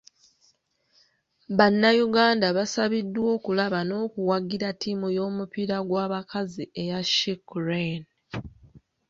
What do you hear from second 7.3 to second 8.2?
Crane.